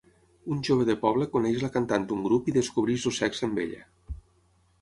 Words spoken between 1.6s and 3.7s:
la cantant d'un grup i descobrix el sexe amb